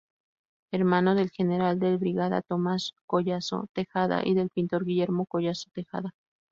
[0.71, 6.15] Hermano del general de brigada Tomás Collazo Tejada y del pintor Guillermo Collazo Tejada.